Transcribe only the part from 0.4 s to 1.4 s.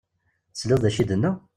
Tesliḍ d acu i d-tenna?